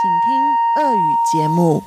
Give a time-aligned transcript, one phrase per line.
[0.00, 1.82] 请听俄语节目。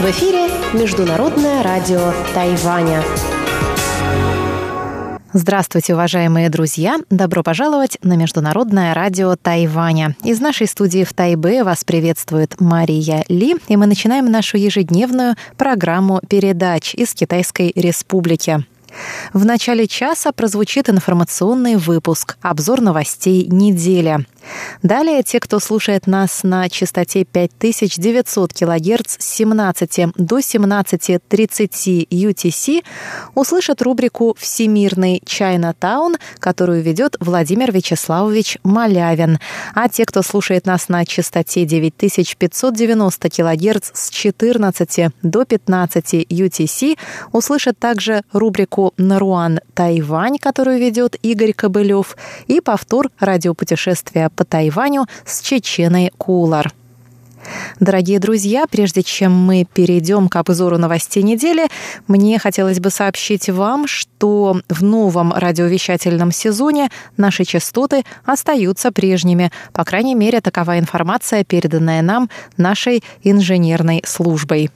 [0.00, 3.02] В эфире Международное радио Тайваня.
[5.32, 6.98] Здравствуйте, уважаемые друзья!
[7.08, 10.16] Добро пожаловать на Международное радио Тайваня.
[10.24, 16.20] Из нашей студии в Тайбе вас приветствует Мария Ли, и мы начинаем нашу ежедневную программу
[16.28, 18.64] передач из Китайской Республики.
[19.33, 24.25] В начале часа прозвучит информационный выпуск «Обзор новостей недели».
[24.83, 32.83] Далее те, кто слушает нас на частоте 5900 кГц с 17 до 17.30 UTC,
[33.33, 39.39] услышат рубрику «Всемирный Чайна-таун», которую ведет Владимир Вячеславович Малявин.
[39.73, 46.97] А те, кто слушает нас на частоте 9590 кГц с 14 до 15 UTC,
[47.31, 52.15] услышат также рубрику «Наруан Тайвань», которую ведет Игорь Кобылев,
[52.47, 56.71] и повтор радиопутешествия по Тайваню с Чеченой Кулар.
[57.79, 61.67] Дорогие друзья, прежде чем мы перейдем к обзору новостей недели,
[62.07, 69.51] мне хотелось бы сообщить вам, что в новом радиовещательном сезоне наши частоты остаются прежними.
[69.73, 74.71] По крайней мере, такова информация, переданная нам нашей инженерной службой.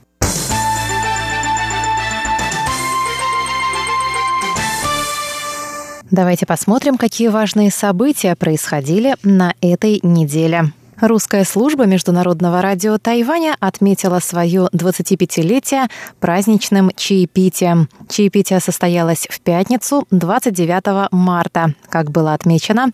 [6.11, 10.71] Давайте посмотрим, какие важные события происходили на этой неделе.
[11.01, 15.87] Русская служба Международного радио Тайваня отметила свое 25-летие
[16.19, 17.87] праздничным чаепитием.
[18.09, 21.73] Чаепитие состоялось в пятницу, 29 марта.
[21.87, 22.87] Как было отмечено,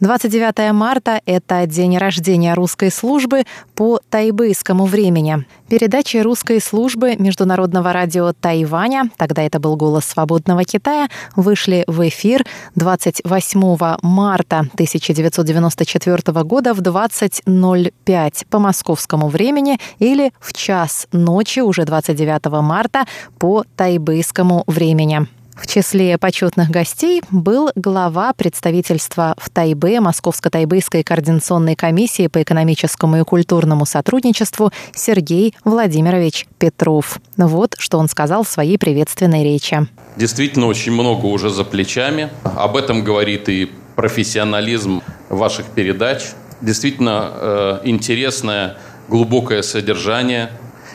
[0.00, 5.44] 29 марта– это день рождения русской службы по тайбэйскому времени.
[5.68, 12.44] Передачи русской службы Международного радио Тайваня, тогда это был «Голос свободного Китая», вышли в эфир
[12.74, 21.84] 28 марта 1994 года в 20 05 по московскому времени или в час ночи уже
[21.84, 23.04] 29 марта
[23.38, 25.26] по тайбэйскому времени.
[25.60, 33.24] В числе почетных гостей был глава представительства в Тайбе Московско-Тайбэйской координационной комиссии по экономическому и
[33.24, 37.20] культурному сотрудничеству Сергей Владимирович Петров.
[37.36, 39.86] Вот что он сказал в своей приветственной речи.
[40.16, 42.30] Действительно, очень много уже за плечами.
[42.42, 46.22] Об этом говорит и профессионализм ваших передач
[46.60, 48.76] действительно э, интересное,
[49.08, 50.50] глубокое содержание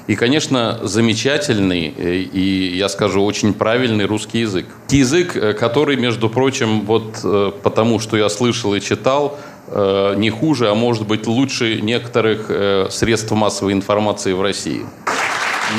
[0.08, 4.68] и, конечно, замечательный э, и, я скажу, очень правильный русский язык.
[4.90, 7.24] Язык, э, который, между прочим, вот
[7.64, 12.52] потому что я слышал и читал, не хуже, а может быть лучше некоторых
[12.92, 14.86] средств массовой информации в России.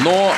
[0.03, 0.33] Но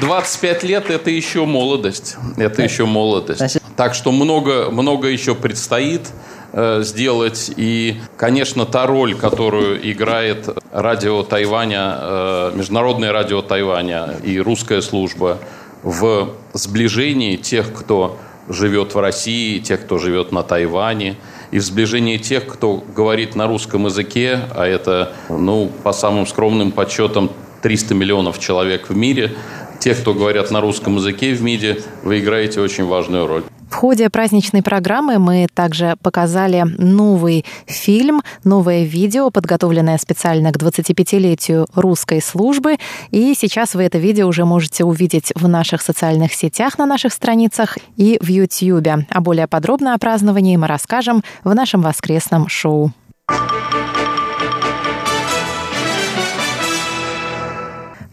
[0.00, 2.16] 25 лет– это еще молодость.
[2.38, 3.58] Это еще молодость.
[3.76, 6.00] Так что много, много еще предстоит–
[6.52, 7.50] сделать.
[7.56, 15.38] И, конечно, та роль, которую играет радио Тайваня, э, Международное радио Тайваня и русская служба
[15.82, 21.16] в сближении тех, кто живет в России, тех, кто живет на Тайване,
[21.50, 26.72] и в сближении тех, кто говорит на русском языке, а это, ну, по самым скромным
[26.72, 27.30] подсчетам,
[27.62, 29.34] 300 миллионов человек в мире,
[29.80, 33.44] тех, кто говорят на русском языке в МИДе, вы играете очень важную роль.
[33.68, 41.66] В ходе праздничной программы мы также показали новый фильм, новое видео, подготовленное специально к 25-летию
[41.74, 42.78] русской службы.
[43.10, 47.76] И сейчас вы это видео уже можете увидеть в наших социальных сетях, на наших страницах
[47.96, 49.04] и в YouTube.
[49.10, 52.92] А более подробно о праздновании мы расскажем в нашем воскресном шоу.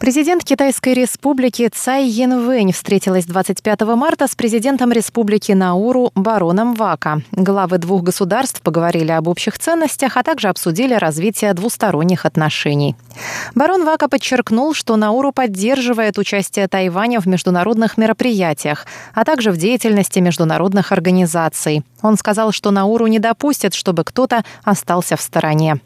[0.06, 7.24] Президент Китайской республики Цай Янвэнь встретилась 25 марта с президентом республики Науру бароном Вака.
[7.32, 12.96] Главы двух государств поговорили об общих ценностях, а также обсудили развитие двусторонних отношений.
[13.56, 20.20] Барон Вака подчеркнул, что Науру поддерживает участие Тайваня в международных мероприятиях, а также в деятельности
[20.20, 21.84] международных организаций.
[22.04, 25.80] Он сказал, что Науру не допустит, чтобы кто-то остался в стороне.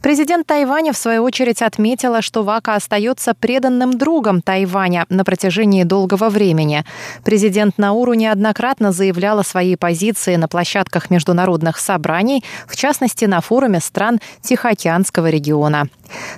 [0.00, 6.28] Президент Тайваня, в свою очередь, отметила, что Вака остается преданным другом Тайваня на протяжении долгого
[6.28, 6.84] времени.
[7.24, 13.80] Президент Науру неоднократно заявлял о своей позиции на площадках международных собраний, в частности, на форуме
[13.80, 15.88] стран Тихоокеанского региона.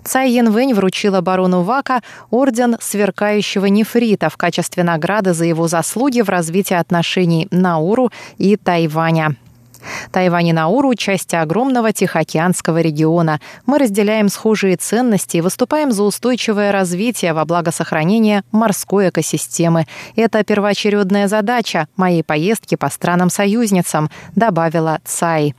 [0.04, 6.28] Цай Янвэнь вручила барону Вака орден сверкающего нефрита в качестве награды за его заслуги в
[6.28, 9.36] развитии отношений Науру и Тайваня.
[10.12, 13.40] Тайвань и Науру– части огромного Тихоокеанского региона.
[13.66, 19.86] Мы разделяем схожие ценности и выступаем за устойчивое развитие во благо сохранения морской экосистемы.
[20.16, 25.54] Это первоочередная задача моей поездки по странам-союзницам, добавила Цай.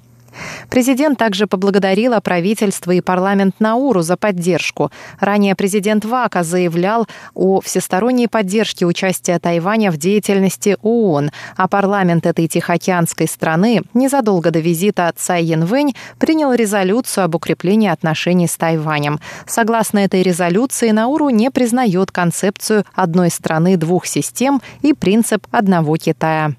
[0.69, 4.91] Президент также поблагодарила правительство и парламент Науру за поддержку.
[5.19, 12.47] Ранее президент Вака заявлял о всесторонней поддержке участия Тайваня в деятельности ООН, а парламент этой
[12.47, 19.19] тихоокеанской страны незадолго до визита Цай Янвэнь принял резолюцию об укреплении отношений с Тайванем.
[19.47, 26.55] Согласно этой резолюции, Науру не признает концепцию одной страны двух систем и принцип одного Китая.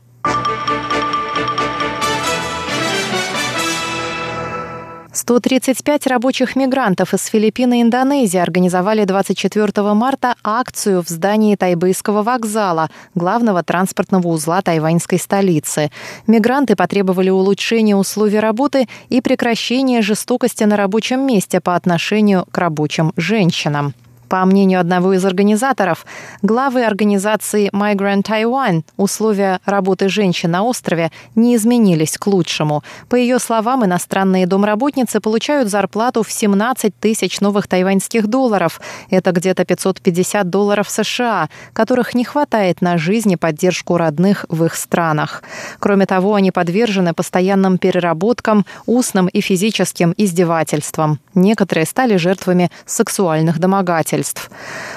[5.26, 12.90] 135 рабочих мигрантов из Филиппин и Индонезии организовали 24 марта акцию в здании Тайбэйского вокзала,
[13.16, 15.90] главного транспортного узла тайваньской столицы.
[16.28, 23.12] Мигранты потребовали улучшения условий работы и прекращения жестокости на рабочем месте по отношению к рабочим
[23.16, 23.94] женщинам.
[24.28, 26.04] По мнению одного из организаторов,
[26.42, 32.82] главы организации Migrant Taiwan условия работы женщин на острове не изменились к лучшему.
[33.08, 38.80] По ее словам, иностранные домработницы получают зарплату в 17 тысяч новых тайваньских долларов.
[39.10, 44.74] Это где-то 550 долларов США, которых не хватает на жизнь и поддержку родных в их
[44.74, 45.44] странах.
[45.78, 51.20] Кроме того, они подвержены постоянным переработкам, устным и физическим издевательствам.
[51.34, 54.50] Некоторые стали жертвами сексуальных домогательств обязательств.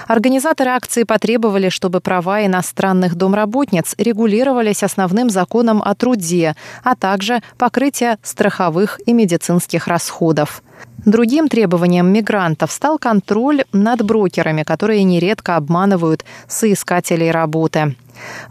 [0.08, 8.18] Организаторы акции потребовали, чтобы права иностранных домработниц регулировались основным законом о труде, а также покрытие
[8.24, 10.64] страховых и медицинских расходов.
[11.06, 17.96] Другим требованием мигрантов стал контроль над брокерами, которые нередко обманывают соискателей работы.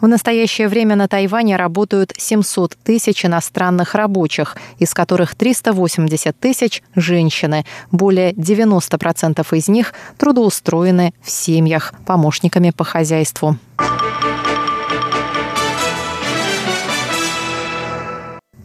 [0.01, 7.65] В настоящее время на Тайване работают 700 тысяч иностранных рабочих, из которых 380 тысяч– женщины.
[7.91, 13.57] Более 90% из них трудоустроены в семьях помощниками по хозяйству.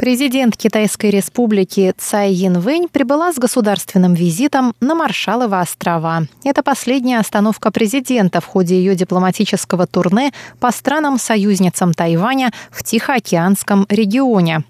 [0.03, 6.23] Президент Китайской республики Цай Янвэнь прибыла с государственным визитом на Маршалловы острова.
[6.43, 14.65] Это последняя остановка президента в ходе ее дипломатического турне по странам-союзницам Тайваня в Тихоокеанском регионе.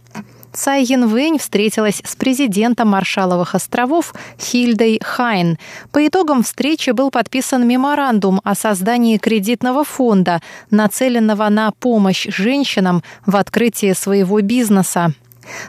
[0.54, 5.58] Цай Янвэнь встретилась с президентом Маршаловых островов Хильдой Хайн.
[5.92, 13.36] По итогам встречи был подписан меморандум о создании кредитного фонда, нацеленного на помощь женщинам в
[13.36, 15.16] открытии своего бизнеса.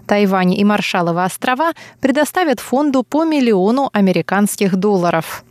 [0.07, 5.45] Тайвань и Маршалловы острова предоставят фонду по миллиону американских долларов.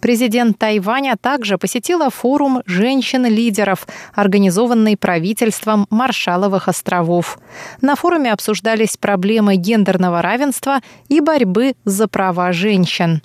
[0.00, 7.38] Президент Тайваня также посетила форум женщин-лидеров, организованный правительством Маршаловых островов.
[7.80, 13.22] На форуме обсуждались проблемы гендерного равенства и борьбы за права женщин.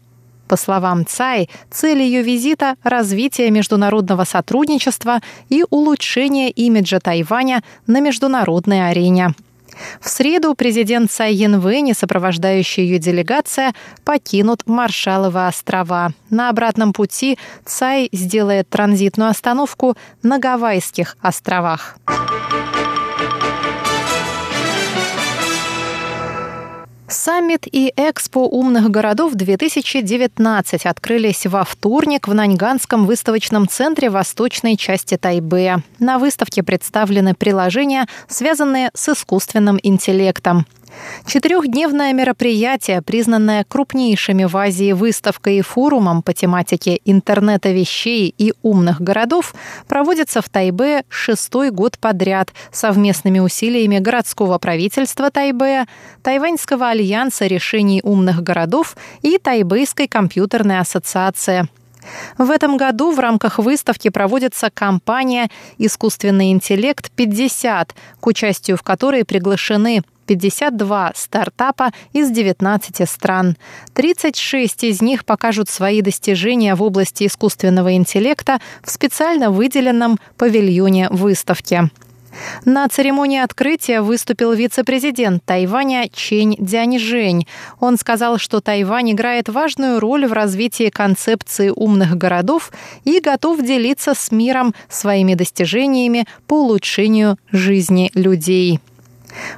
[0.47, 8.89] По словам Цай, цель ее визита– развитие международного сотрудничества и улучшение имиджа Тайваня на международной
[8.89, 9.33] арене.
[10.00, 13.74] В среду президент Цай Янвэнь и сопровождающая ее делегация
[14.04, 16.12] покинут Маршаловы острова.
[16.30, 21.98] На обратном пути Цай сделает транзитную остановку на Гавайских островах.
[27.11, 35.17] Саммит и Экспо умных городов 2019 открылись во вторник в Наньганском выставочном центре восточной части
[35.17, 35.83] Тайбэя.
[35.99, 40.65] На выставке представлены приложения, связанные с искусственным интеллектом.
[41.25, 49.01] Четырехдневное мероприятие, признанное крупнейшими в Азии выставкой и форумом по тематике интернета вещей и умных
[49.01, 49.54] городов,
[49.87, 55.85] проводится в Тайбе шестой год подряд совместными усилиями городского правительства Тайбе,
[56.23, 61.68] Тайваньского альянса решений умных городов и Тайбэйской компьютерной ассоциации–
[62.37, 67.89] в этом году в рамках выставки проводится кампания «Искусственный интеллект 50»,
[68.19, 73.57] к участию в которой приглашены 52 стартапа из 19 стран.
[73.93, 81.89] 36 из них покажут свои достижения в области искусственного интеллекта в специально выделенном павильоне выставки.
[82.66, 87.47] На церемонии открытия выступил вице-президент Тайваня Чень Дяньжэнь.
[87.80, 92.71] Он сказал, что Тайвань играет важную роль в развитии концепции умных городов
[93.04, 98.80] и готов делиться с миром своими достижениями по улучшению жизни людей.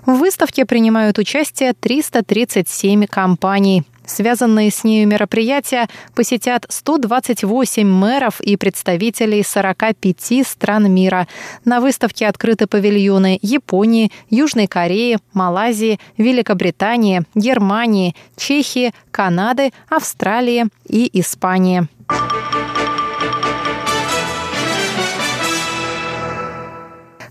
[0.06, 3.84] В выставке принимают участие 337 компаний.
[4.06, 11.28] Связанные с нею мероприятия посетят 128 мэров и представителей 45 стран мира.
[11.66, 21.88] На выставке открыты павильоны Японии, Южной Кореи, Малайзии, Великобритании, Германии, Чехии, Канады, Австралии и Испании.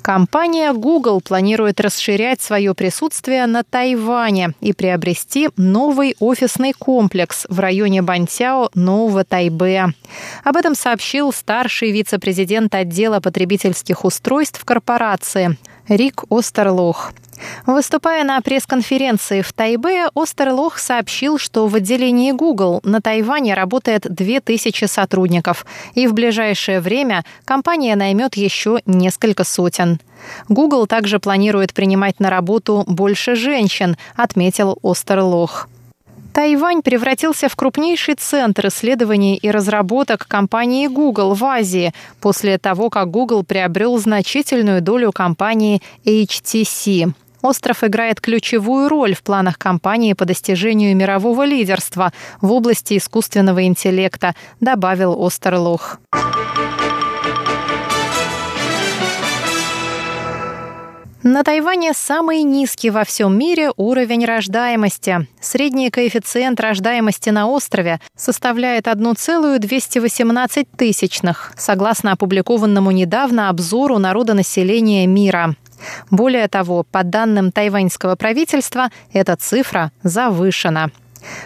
[0.03, 8.03] Компания Google планирует расширять свое присутствие на Тайване и приобрести новый офисный комплекс в районе
[8.03, 9.95] Бантяо Нового Тайбе.
[10.43, 15.57] Об этом сообщил старший вице-президент отдела потребительских устройств корпорации
[15.87, 17.13] Рик Остерлох.
[17.67, 24.87] Выступая на пресс-конференции в Тайбе, Остерлох сообщил, что в отделении Google на Тайване работает 2000
[24.87, 30.01] сотрудников, и в ближайшее время компания наймет еще несколько сотен.
[30.49, 35.69] Google также планирует принимать на работу больше женщин, отметил Остерлох.
[36.33, 43.11] Тайвань превратился в крупнейший центр исследований и разработок компании Google в Азии после того, как
[43.11, 47.13] Google приобрел значительную долю компании HTC.
[47.43, 54.35] Остров играет ключевую роль в планах компании по достижению мирового лидерства в области искусственного интеллекта,
[54.61, 55.99] добавил Остерлох.
[61.25, 65.29] На Тайване самый низкий во всем мире уровень рождаемости.
[65.41, 75.55] Средний коэффициент рождаемости на острове составляет 1,218 тысячных, согласно опубликованному недавно обзору народонаселения мира.
[76.11, 80.91] Более того, по данным тайваньского правительства, эта цифра завышена.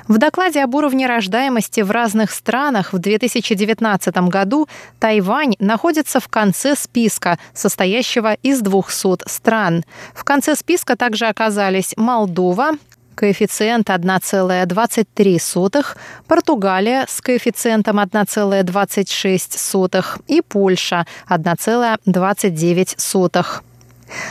[0.09, 6.76] В докладе об уровне рождаемости в разных странах в 2019 году Тайвань находится в конце
[6.76, 9.85] списка, состоящего из 200 стран.
[10.14, 12.73] В конце списка также оказались Молдова,
[13.14, 15.85] коэффициент 1,23,
[16.26, 23.62] Португалия с коэффициентом 1,26 и Польша 1,29.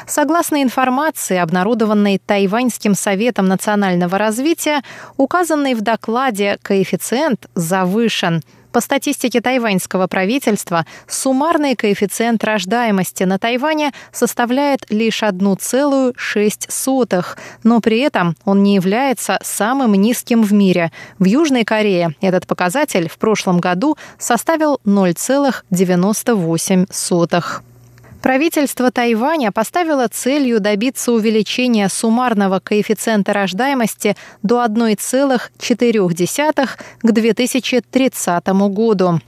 [0.07, 4.81] Согласно информации, обнародованной Тайваньским советом национального развития,
[5.17, 8.41] указанный в докладе коэффициент завышен.
[8.75, 17.25] По статистике тайваньского правительства, суммарный коэффициент рождаемости на Тайване составляет лишь 1,6,
[17.63, 20.91] но при этом он не является самым низким в мире.
[21.19, 27.65] В Южной Корее этот показатель в прошлом году составил 0,98.
[28.25, 36.69] Правительство Тайваня поставило целью добиться увеличения суммарного коэффициента рождаемости до 1,4
[37.03, 39.19] к 2030 году.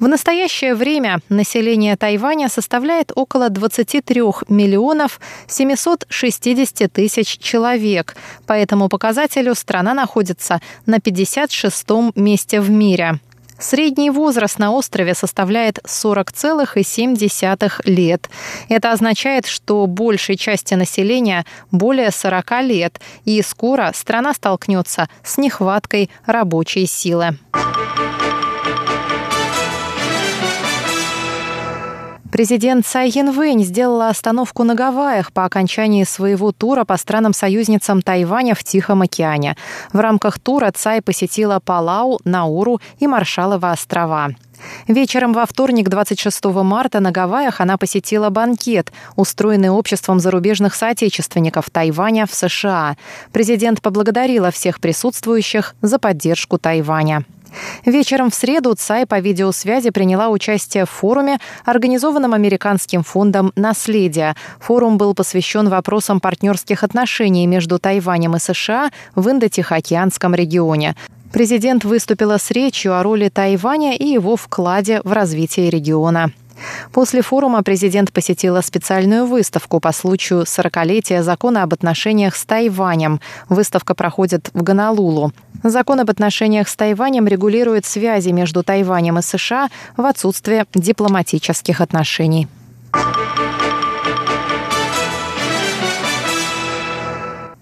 [0.00, 8.16] В настоящее время население Тайваня составляет около 23 миллионов 760 тысяч человек.
[8.46, 13.20] По этому показателю страна находится на 56-м месте в мире.
[13.58, 18.28] Средний возраст на острове составляет 40,7 лет.
[18.68, 26.10] Это означает, что большей части населения более 40 лет, и скоро страна столкнется с нехваткой
[26.26, 27.38] рабочей силы.
[32.34, 38.64] Президент Цай Янвэнь сделала остановку на Гавайях по окончании своего тура по странам-союзницам Тайваня в
[38.64, 39.56] Тихом океане.
[39.92, 44.30] В рамках тура Цай посетила Палау, Науру и Маршалова острова.
[44.88, 52.26] Вечером во вторник, 26 марта, на Гавайях она посетила банкет, устроенный обществом зарубежных соотечественников Тайваня
[52.26, 52.96] в США.
[53.30, 57.24] Президент поблагодарила всех присутствующих за поддержку Тайваня.
[57.84, 64.34] Вечером в среду Цай по видеосвязи приняла участие в форуме, организованном Американским фондом «Наследие».
[64.60, 70.94] Форум был посвящен вопросам партнерских отношений между Тайванем и США в Индо-Тихоокеанском регионе.
[71.32, 76.30] Президент выступила с речью о роли Тайваня и его вкладе в развитие региона.
[76.92, 83.20] После форума президент посетила специальную выставку по случаю 40-летия закона об отношениях с Тайванем.
[83.48, 85.32] Выставка проходит в Гонолулу.
[85.62, 92.48] Закон об отношениях с Тайванем регулирует связи между Тайванем и США в отсутствие дипломатических отношений.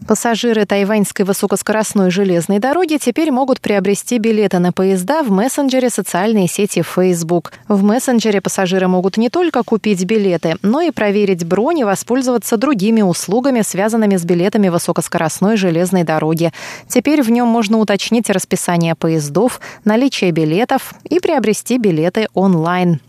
[0.07, 6.83] Пассажиры тайваньской высокоскоростной железной дороги теперь могут приобрести билеты на поезда в мессенджере социальной сети
[6.83, 7.53] Facebook.
[7.69, 13.03] В мессенджере пассажиры могут не только купить билеты, но и проверить бронь и воспользоваться другими
[13.03, 16.53] услугами, связанными с билетами высокоскоростной железной дороги.
[16.89, 23.01] Теперь в нем можно уточнить расписание поездов, наличие билетов и приобрести билеты онлайн.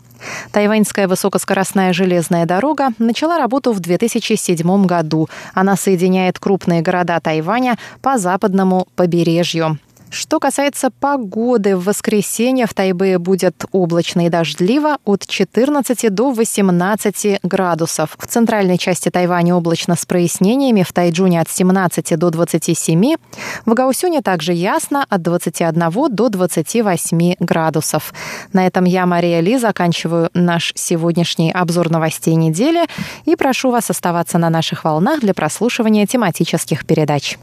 [0.51, 5.29] Тайваньская высокоскоростная железная дорога начала работу в 2007 году.
[5.53, 9.77] Она соединяет крупные города Тайваня по западному побережью.
[10.13, 17.39] Что касается погоды, в воскресенье в Тайбе будет облачно и дождливо от 14 до 18
[17.41, 18.15] градусов.
[18.19, 23.15] В центральной части Тайваня облачно с прояснениями, в Тайджуне от 17 до 27,
[23.65, 28.13] в Гаусюне также ясно от 21 до 28 градусов.
[28.53, 32.85] На этом я, Мария Ли, заканчиваю наш сегодняшний обзор новостей недели
[33.25, 37.39] и прошу вас оставаться на наших волнах для прослушивания тематических передач.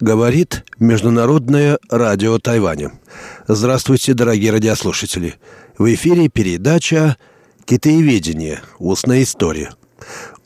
[0.00, 2.92] Говорит Международное радио Тайваня.
[3.46, 5.34] Здравствуйте, дорогие радиослушатели.
[5.76, 7.18] В эфире передача
[7.66, 8.62] «Китаеведение.
[8.78, 9.72] Устная история».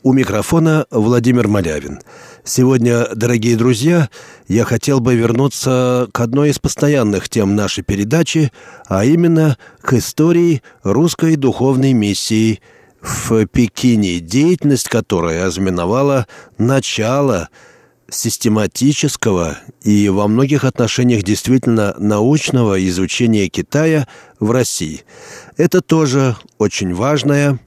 [0.03, 2.01] У микрофона Владимир Малявин.
[2.43, 4.09] Сегодня, дорогие друзья,
[4.49, 8.51] я хотел бы вернуться к одной из постоянных тем нашей передачи,
[8.87, 12.59] а именно к истории русской духовной миссии
[13.01, 17.47] в Пекине, деятельность которой ознаменовала начало–
[18.15, 24.07] систематического и во многих отношениях действительно научного изучения Китая
[24.39, 25.03] в России.
[25.57, 27.59] Это тоже очень важная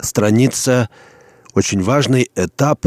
[0.00, 0.88] страница,
[1.54, 2.86] очень важный этап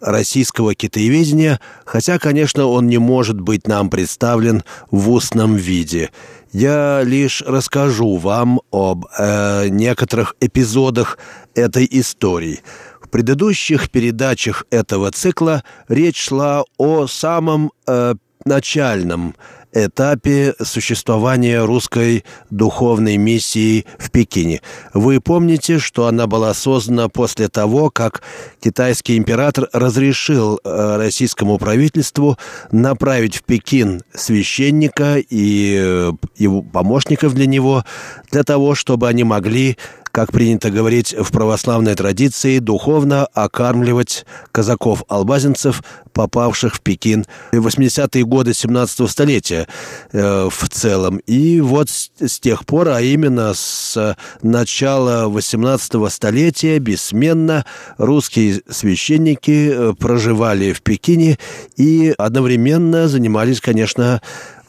[0.00, 6.10] российского китаеведения, хотя, конечно, он не может быть нам представлен в устном виде.
[6.52, 11.18] Я лишь расскажу вам об э, некоторых эпизодах
[11.54, 12.60] этой истории–
[13.08, 19.34] в предыдущих передачах этого цикла речь шла о самом э, начальном
[19.72, 24.60] этапе существования русской духовной миссии в Пекине.
[24.92, 28.22] Вы помните, что она была создана после того, как
[28.60, 32.36] китайский император разрешил э, российскому правительству
[32.70, 37.84] направить в Пекин священника и э, его помощников для него,
[38.30, 39.78] для того, чтобы они могли
[40.10, 48.50] как принято говорить в православной традиции, духовно окармливать казаков-албазинцев, попавших в Пекин в 80-е годы
[48.50, 49.68] 17-го столетия
[50.12, 51.18] э, в целом.
[51.26, 57.64] И вот с, с тех пор, а именно с начала 18-го столетия, бессменно
[57.98, 61.38] русские священники э, проживали в Пекине
[61.76, 64.20] и одновременно занимались, конечно,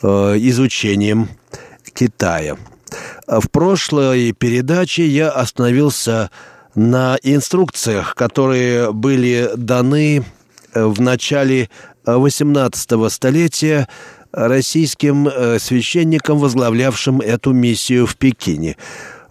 [0.02, 1.30] э, изучением
[1.94, 2.58] Китая.
[3.28, 6.30] В прошлой передаче я остановился
[6.76, 10.24] на инструкциях, которые были даны
[10.74, 11.70] э, в начале
[12.06, 13.88] 18 столетия
[14.32, 18.78] российским э, священникам, возглавлявшим эту миссию в Пекине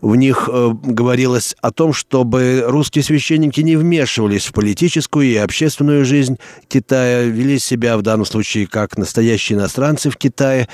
[0.00, 6.04] в них э, говорилось о том, чтобы русские священники не вмешивались в политическую и общественную
[6.04, 10.68] жизнь Китая, вели себя в данном случае как настоящие иностранцы в Китае,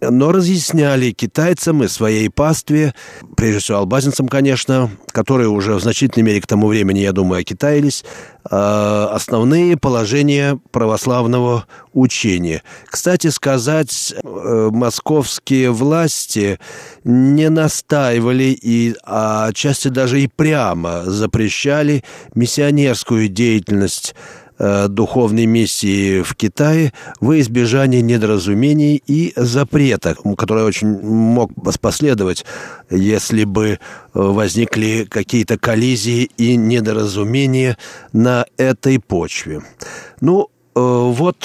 [0.00, 2.94] но разъясняли китайцам и своей пастве,
[3.36, 8.04] прежде всего албазинцам, конечно, которые уже в значительной мере к тому времени, я думаю, окитаились,
[8.50, 12.62] основные положения православного учения.
[12.86, 16.58] Кстати сказать, э, московские власти
[17.04, 22.04] не настаивали и а отчасти даже и прямо запрещали
[22.34, 31.50] миссионерскую деятельность Э, духовной миссии в Китае во избежание недоразумений и запрета, который очень мог
[31.80, 32.44] последовать,
[32.90, 33.78] если бы э,
[34.14, 37.76] возникли какие-то коллизии и недоразумения
[38.12, 39.62] на этой почве.
[40.20, 41.36] Ну, э, вот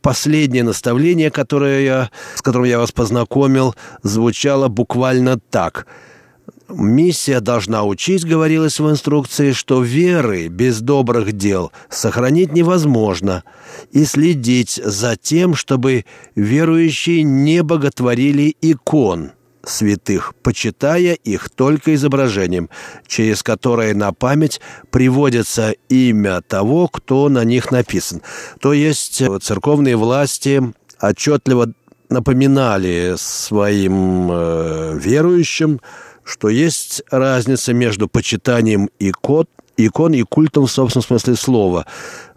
[0.00, 5.86] последнее наставление, которое я, с которым я вас познакомил, звучало буквально так–
[6.68, 13.44] Миссия должна учить, говорилось в инструкции, что веры без добрых дел сохранить невозможно,
[13.92, 19.32] и следить за тем, чтобы верующие не боготворили икон
[19.64, 22.68] святых, почитая их только изображением,
[23.06, 28.22] через которое на память приводится имя того, кто на них написан.
[28.60, 30.62] То есть церковные власти
[31.00, 31.72] отчетливо
[32.08, 35.80] напоминали своим э, верующим,
[36.26, 41.86] что есть разница между почитанием икон, икон и культом в собственном смысле слова.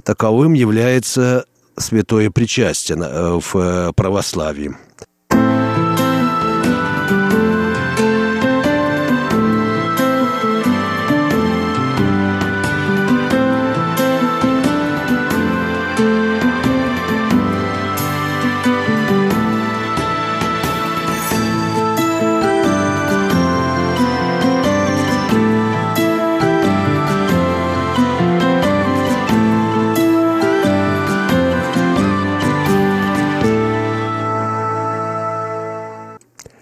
[0.03, 4.75] Таковым является святое причастие э, в э, православии.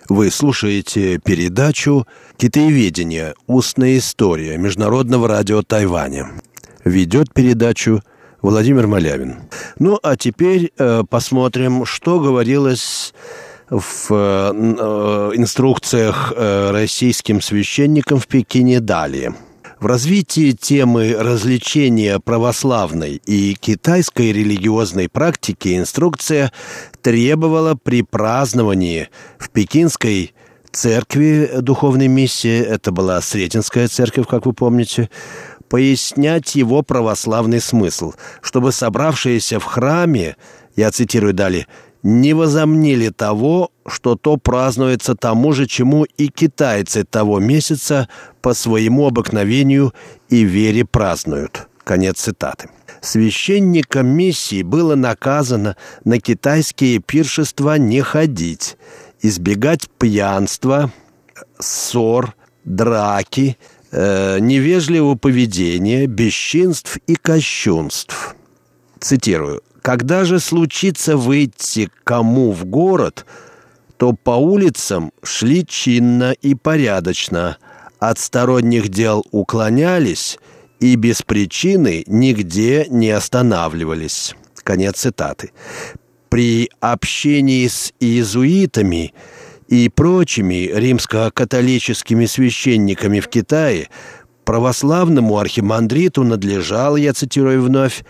[0.10, 3.34] Вы слушаете передачу «Китаеведение.
[3.46, 6.32] Устная история» Международного радио Тайваня.
[6.86, 8.02] Ведет передачу
[8.41, 9.36] Владимир Малявин.
[9.80, 13.13] Ну, а теперь э, посмотрим, что говорилось
[13.70, 19.34] в э, э, инструкциях э, российским священникам в Пекине далее.
[19.80, 26.52] В развитии темы развлечения православной и китайской религиозной практики инструкция
[27.04, 30.34] требовала при праздновании в пекинской
[30.72, 35.12] церкви духовной миссии, это была Сретенская церковь, как вы помните,
[35.70, 40.38] пояснять его православный смысл, чтобы собравшиеся в храме,
[40.76, 41.68] я цитирую далее,
[42.08, 48.08] не возомнили того, что то празднуется тому же, чему и китайцы того месяца
[48.41, 49.93] по своему обыкновению
[50.30, 51.67] и вере празднуют.
[51.84, 52.70] Конец цитаты.
[53.02, 58.78] Священникам миссии было наказано на китайские пиршества не ходить,
[59.22, 60.93] избегать пьянства,
[61.60, 63.58] ссор, драки,
[63.91, 68.34] э, невежливого поведения, бесчинств и кощунств.
[69.02, 69.62] Цитирую.
[69.88, 73.26] Когда же случится выйти кому в город,
[73.95, 77.58] то по улицам шли чинно и порядочно,
[77.97, 80.39] от сторонних дел уклонялись
[80.82, 84.36] и без причины нигде не останавливались.
[84.62, 85.52] Конец цитаты.
[86.28, 89.13] При общении с иезуитами
[89.69, 93.88] и прочими римско-католическими священниками в Китае
[94.43, 98.04] православному архимандриту надлежало, я цитирую вновь,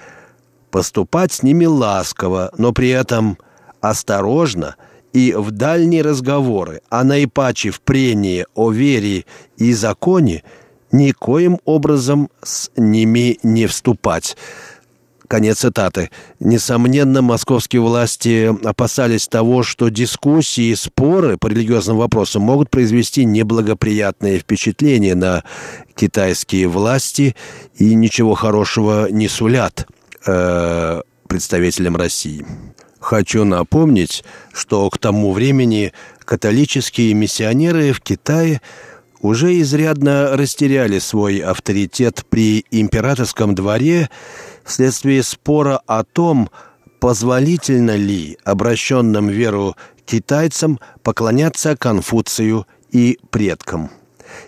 [0.77, 3.39] поступать с ними ласково, но при этом
[3.81, 4.75] осторожно
[5.11, 9.25] и в дальние разговоры, а наипаче в прении о вере
[9.57, 10.43] и законе,
[10.91, 14.37] никоим образом с ними не вступать.
[15.27, 16.11] Конец цитаты.
[16.39, 24.37] Несомненно, московские власти опасались того, что дискуссии и споры по религиозным вопросам могут произвести неблагоприятное
[24.37, 25.43] впечатление на
[25.95, 27.35] китайские власти
[27.79, 29.87] и ничего хорошего не сулят
[30.27, 32.45] э, представителям России.
[32.99, 35.93] Хочу напомнить, что к тому времени
[36.25, 38.61] католические миссионеры в Китае
[39.21, 44.09] уже изрядно растеряли свой авторитет при императорском дворе
[44.63, 46.49] вследствие спора о том,
[46.99, 53.91] позволительно ли обращенным веру китайцам поклоняться Конфуцию и предкам.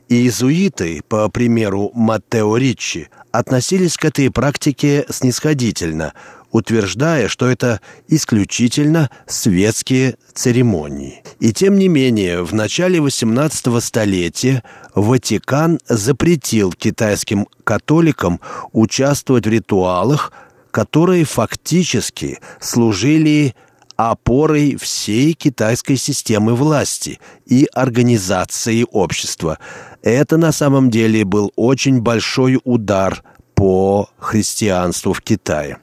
[0.08, 6.14] Иезуиты, по примеру Маттео Риччи, относились к этой практике снисходительно,
[6.52, 11.24] утверждая, что это исключительно светские церемонии.
[11.40, 14.64] И тем не менее, в начале XVIII столетия
[14.96, 18.40] Ватикан запретил китайским католикам
[18.72, 20.32] участвовать в ритуалах,
[20.72, 23.56] которые фактически служили
[24.00, 29.60] опорой всей китайской системы власти и организации общества.
[30.02, 33.22] Это на самом деле был очень большой удар
[33.56, 35.80] по христианству в Китае.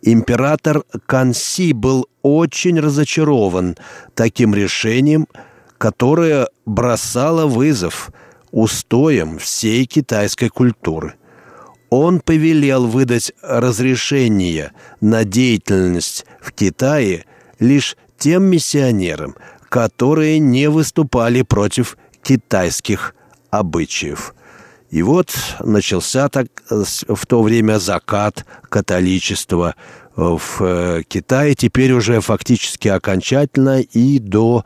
[0.00, 3.76] Император Канси был очень разочарован
[4.14, 5.26] таким решением,
[5.76, 8.12] которое бросало вызов
[8.52, 11.16] устоям всей китайской культуры.
[11.88, 17.24] Он повелел выдать разрешение на деятельность в Китае
[17.60, 19.36] лишь тем миссионерам,
[19.68, 23.14] которые не выступали против китайских
[23.50, 24.34] обычаев.
[24.90, 29.76] И вот начался так в то время закат католичества
[30.16, 34.64] в э, Китае, теперь уже фактически окончательно и до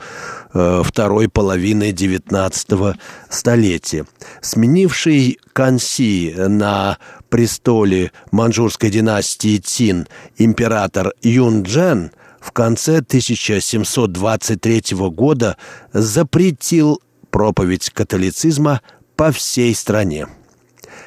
[0.53, 2.97] э, второй половины XIX
[3.29, 4.07] столетия.
[4.41, 6.97] Сменивший Канси на
[7.29, 12.11] престоле манчжурской династии Цин император Юн Джен–
[12.45, 15.57] в конце 1723 года
[15.95, 18.83] запретил проповедь католицизма
[19.17, 20.29] по всей стране.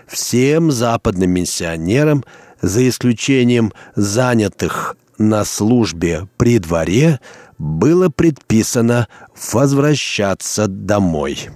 [0.08, 2.26] Всем западным миссионерам,
[2.62, 7.19] за исключением занятых на службе при дворе,
[7.60, 9.08] было предписано
[9.54, 11.50] возвращаться домой.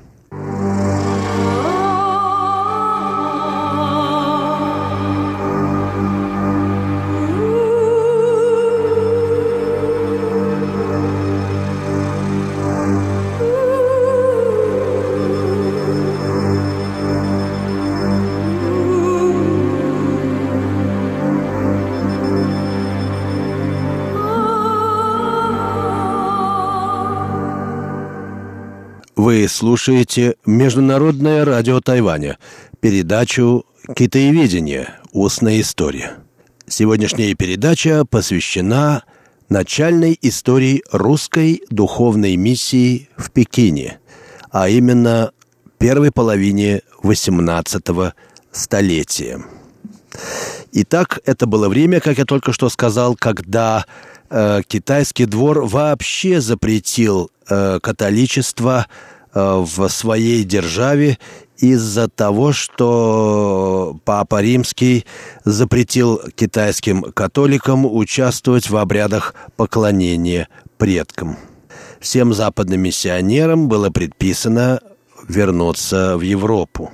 [29.23, 32.39] Вы слушаете Международное радио Тайваня,
[32.79, 34.95] передачу «Китаеведение.
[35.11, 36.13] Устная история».
[36.67, 39.03] Сегодняшняя передача посвящена
[39.47, 43.99] начальной истории русской духовной миссии в Пекине,
[44.49, 45.33] а именно
[45.77, 48.13] первой половине XVIII
[48.51, 49.39] столетия.
[50.71, 53.85] Итак, это было время, как я только что сказал, когда
[54.31, 58.87] э, китайский двор вообще запретил э, католичество
[59.33, 61.19] э, в своей державе
[61.57, 65.05] из-за того, что Папа Римский
[65.45, 71.37] запретил китайским католикам участвовать в обрядах поклонения предкам.
[71.99, 74.79] Всем западным миссионерам было предписано
[75.27, 76.91] вернуться в Европу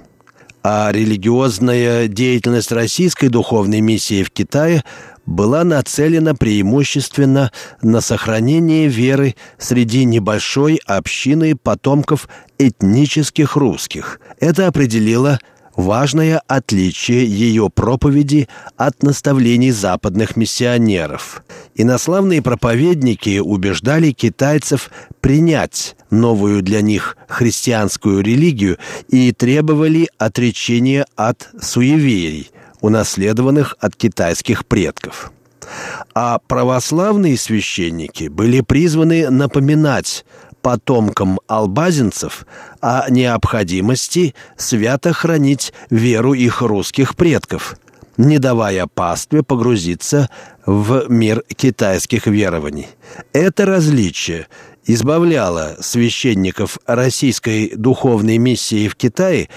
[0.70, 4.84] а религиозная деятельность российской духовной миссии в Китае
[5.28, 7.52] была нацелена преимущественно
[7.84, 14.20] на сохранение веры среди небольшой общины потомков этнических русских.
[14.40, 15.40] Это определило
[15.76, 21.44] важное отличие ее проповеди от наставлений западных миссионеров.
[21.76, 24.90] Инославные проповедники убеждали китайцев
[25.22, 28.78] принять новую для них христианскую религию
[29.10, 32.50] и требовали отречения от суеверий,
[32.88, 35.32] унаследованных от китайских предков.
[36.16, 40.26] А православные священники были призваны напоминать
[40.62, 42.46] потомкам албазинцев
[42.82, 47.78] о необходимости свято хранить веру их русских предков,
[48.18, 50.30] не давая пастве погрузиться
[50.66, 52.88] в мир китайских верований.
[53.34, 54.48] Это различие
[54.86, 59.50] избавляло священников российской духовной миссии в Китае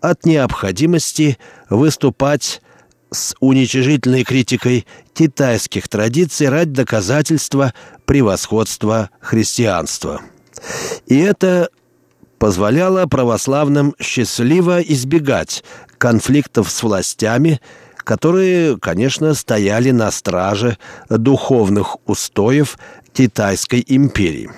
[0.00, 2.62] от необходимости выступать
[3.10, 10.20] с уничижительной критикой китайских традиций ради доказательства превосходства христианства.
[11.06, 11.70] И это
[12.38, 15.64] позволяло православным счастливо избегать
[15.98, 17.60] конфликтов с властями,
[17.96, 22.78] которые, конечно, стояли на страже духовных устоев
[23.12, 24.50] Китайской империи.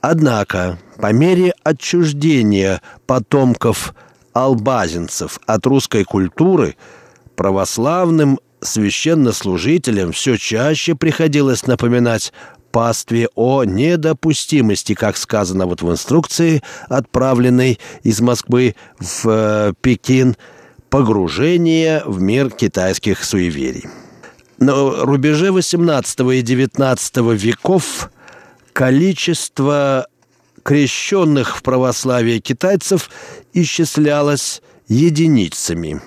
[0.00, 3.94] Однако, по мере отчуждения потомков
[4.32, 6.76] албазинцев от русской культуры,
[7.38, 12.32] православным священнослужителям все чаще приходилось напоминать
[12.72, 20.36] пастве о недопустимости, как сказано вот в инструкции, отправленной из Москвы в э, Пекин,
[20.90, 23.84] погружения в мир китайских суеверий.
[24.58, 28.10] На рубеже XVIII и XIX веков
[28.72, 30.08] количество
[30.64, 33.08] крещенных в православие китайцев
[33.52, 36.02] исчислялось единицами.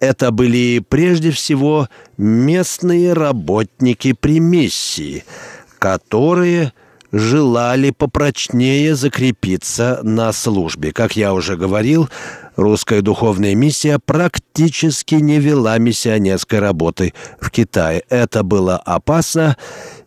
[0.00, 5.24] Это были прежде всего местные работники примессии–
[5.78, 6.72] которые
[7.12, 10.92] желали попрочнее закрепиться на службе.
[10.92, 12.08] Как я уже говорил,
[12.56, 18.02] русская духовная миссия практически не вела миссионерской работы в Китае.
[18.08, 19.56] Это было опасно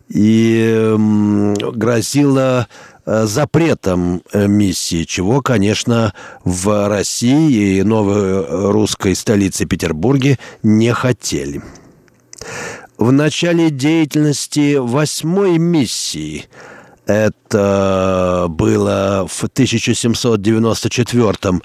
[0.08, 0.94] и
[1.72, 2.68] грозило
[3.26, 11.62] запретом э, миссии, чего, конечно, в России и новой русской столице Петербурге не хотели
[13.00, 16.44] в начале деятельности восьмой миссии.
[17.06, 21.60] Это было в 1794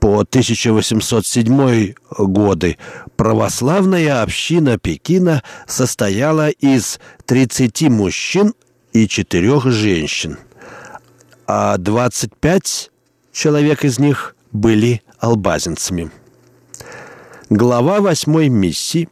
[0.00, 2.76] по 1807 годы
[3.16, 8.52] православная община Пекина состояла из 30 мужчин
[8.92, 10.36] и 4 женщин,
[11.46, 12.90] а 25
[13.32, 16.10] человек из них были албазинцами.
[17.50, 19.08] Глава восьмой миссии,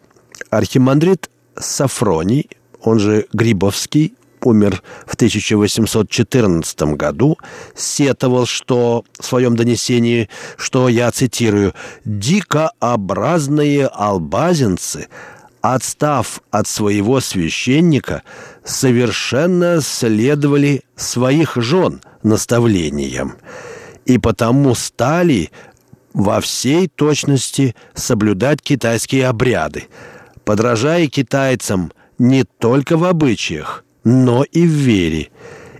[0.50, 2.48] архимандрит Сафроний,
[2.82, 7.38] он же Грибовский, умер в 1814 году,
[7.76, 15.08] сетовал, что в своем донесении, что, я цитирую, «дикообразные албазинцы,
[15.60, 18.22] отстав от своего священника,
[18.64, 23.36] совершенно следовали своих жен наставлениям,
[24.04, 25.50] и потому стали
[26.12, 29.84] во всей точности соблюдать китайские обряды,
[30.44, 35.30] подражая китайцам не только в обычаях, но и в вере.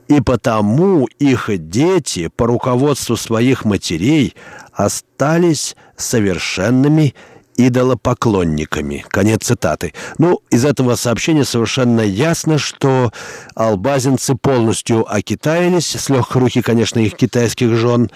[0.08, 4.34] И потому их дети по руководству своих матерей
[4.72, 7.14] остались совершенными
[7.56, 9.04] идолопоклонниками.
[9.08, 9.92] Конец цитаты.
[10.18, 13.12] Ну, из этого сообщения совершенно ясно, что
[13.54, 18.10] албазинцы полностью окитаились, с легкой руки, конечно, их китайских жен.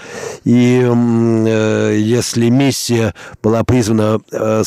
[0.44, 4.62] И э, если миссия была призвана э,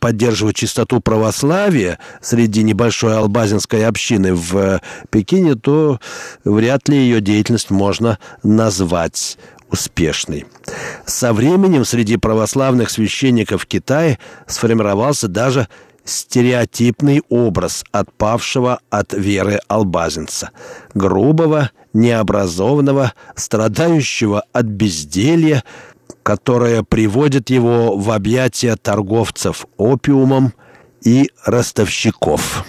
[0.00, 6.00] поддерживать чистоту православия среди небольшой албазинской общины в э, Пекине, то
[6.44, 9.38] вряд ли ее деятельность можно назвать
[9.74, 10.46] успешной.
[11.04, 15.68] Со временем среди православных священников Китая сформировался даже
[16.04, 20.50] стереотипный образ отпавшего от веры албазинца,
[20.94, 25.64] грубого, необразованного, страдающего от безделья,
[26.22, 30.52] которое приводит его в объятия торговцев опиумом
[31.02, 32.64] и ростовщиков.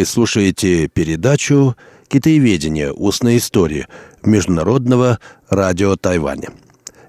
[0.00, 1.76] Вы слушаете передачу
[2.08, 2.90] «Китаеведение.
[2.90, 3.86] Устная история»
[4.24, 5.18] Международного
[5.50, 6.52] радио Тайваня.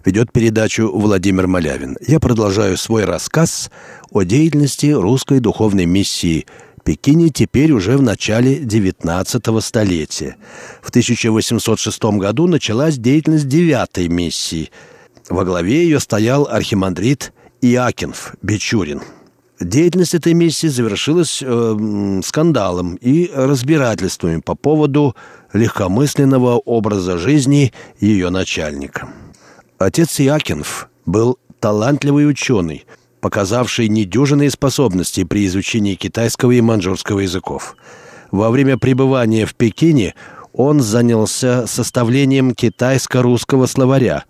[0.03, 1.95] Ведет передачу Владимир Малявин.
[2.05, 3.71] Я продолжаю свой рассказ
[4.09, 6.45] о деятельности русской духовной миссии
[6.83, 10.35] Пекине теперь уже в начале XIX столетия.
[10.81, 14.69] В 1806 году началась деятельность девятой миссии.
[15.29, 18.99] Во главе ее стоял архимандрит Иакинф Бичурин–
[19.61, 25.15] Деятельность этой миссии завершилась э, скандалом и разбирательствами по поводу
[25.53, 29.09] легкомысленного образа жизни ее начальника.
[29.77, 32.85] Отец Якинф был талантливый ученый,
[33.19, 37.75] показавший недюжинные способности при изучении китайского и маньчжурского языков.
[38.31, 40.15] Во время пребывания в Пекине
[40.53, 44.23] он занялся составлением китайско-русского словаря,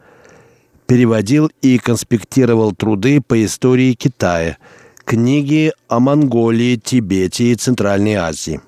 [0.87, 4.57] переводил и конспектировал труды по истории Китая–
[5.11, 8.61] книги о Монголии, Тибете и Центральной Азии.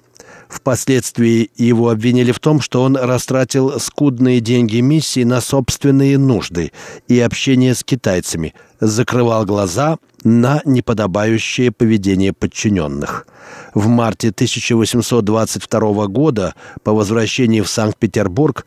[0.49, 6.73] Впоследствии его обвинили в том, что он растратил скудные деньги миссии на собственные нужды
[7.08, 13.25] и общение с китайцами, закрывал глаза на неподобающее поведение подчиненных.
[13.73, 18.65] В марте 1822 года по возвращении в Санкт-Петербург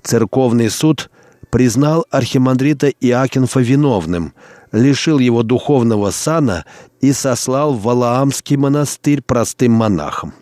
[0.00, 1.10] церковный суд
[1.50, 4.32] признал архимандрита Иакинфа виновным–
[4.72, 6.64] лишил его духовного сана
[7.00, 10.34] и сослал в Валаамский монастырь простым монахом.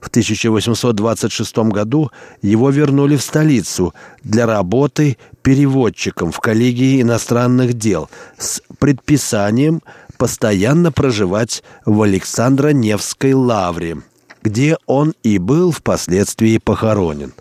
[0.00, 2.10] В 1826 году
[2.42, 9.82] его вернули в столицу для работы переводчиком в коллегии иностранных дел с предписанием
[10.18, 13.98] постоянно проживать в Александро-Невской лавре–
[14.46, 17.32] где он и был впоследствии похоронен.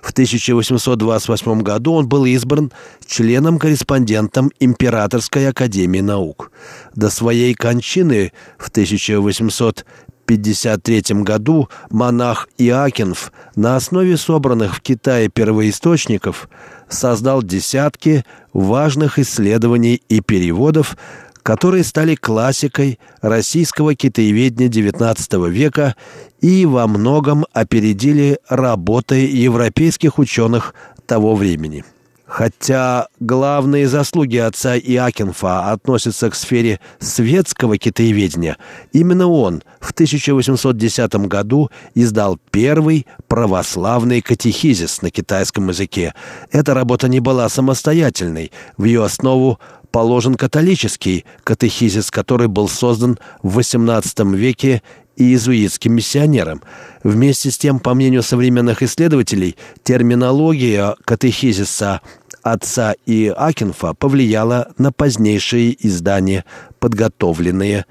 [0.00, 2.72] В 1828 году он был избран
[3.06, 6.50] членом-корреспондентом Императорской академии наук.
[6.94, 16.48] До своей кончины в 1853 году монах Иакинф на основе собранных в Китае первоисточников
[16.88, 20.96] создал десятки важных исследований и переводов,
[21.42, 25.94] которые стали классикой российского китаеведения XIX века
[26.40, 30.74] и во многом опередили работы европейских ученых
[31.06, 31.84] того времени.
[32.26, 38.56] Хотя главные заслуги отца Иакинфа относятся к сфере светского китаеведения,
[38.92, 46.14] именно он в 1810 году издал первый православный катехизис на китайском языке.
[46.50, 49.60] Эта работа не была самостоятельной, в ее основу
[49.92, 54.82] положен католический катехизис, который был создан в XVIII веке
[55.16, 56.62] иезуитским миссионером.
[57.02, 62.00] Вместе с тем, по мнению современных исследователей, терминология катехизиса
[62.42, 66.44] отца и Акинфа повлияла на позднейшие издания,
[66.78, 67.86] подготовленные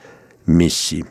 [0.45, 1.05] миссии.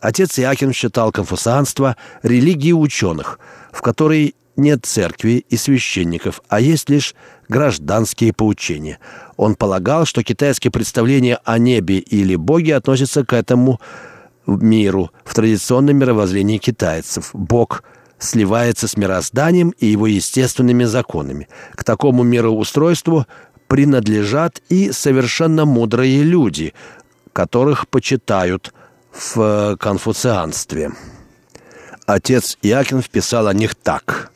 [0.00, 3.38] Отец Иакин считал конфуцианство религией ученых,
[3.72, 7.14] в которой нет церкви и священников, а есть лишь
[7.48, 8.98] гражданские поучения.
[9.36, 13.80] Он полагал, что китайские представления о небе или Боге относятся к этому
[14.46, 17.30] миру в традиционном мировоззрении китайцев.
[17.32, 17.82] Бог
[18.18, 21.48] сливается с мирозданием и его естественными законами.
[21.74, 23.26] К такому мироустройству
[23.66, 26.74] принадлежат и совершенно мудрые люди,
[27.32, 28.72] которых почитают
[29.12, 30.92] в конфуцианстве.
[32.06, 34.32] Отец Иакин вписал о них так.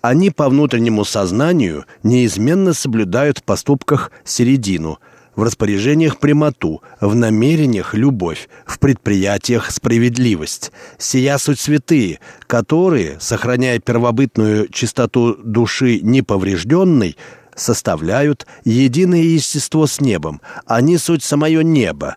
[0.00, 4.98] Они по внутреннему сознанию неизменно соблюдают в поступках середину,
[5.38, 10.72] в распоряжениях прямоту, в намерениях любовь, в предприятиях справедливость.
[10.98, 17.16] Сия суть святые, которые, сохраняя первобытную чистоту души неповрежденной,
[17.54, 20.40] составляют единое естество с небом.
[20.66, 22.16] Они суть самое небо,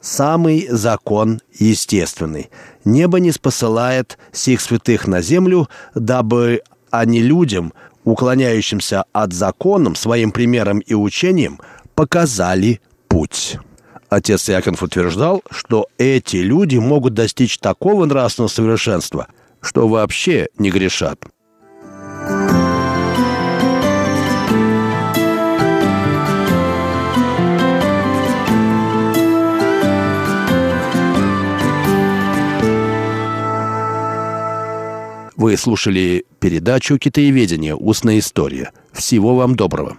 [0.00, 2.48] самый закон естественный.
[2.86, 10.30] Небо не спосылает сих святых на землю, дабы а не людям, уклоняющимся от законом, своим
[10.30, 11.60] примером и учением,
[11.94, 13.58] показали путь.
[14.08, 19.28] Отец Иаконов утверждал, что эти люди могут достичь такого нравственного совершенства,
[19.60, 21.18] что вообще не грешат.
[35.34, 37.74] Вы слушали передачу «Китаеведение.
[37.74, 38.70] Устная история».
[38.92, 39.96] Всего вам доброго.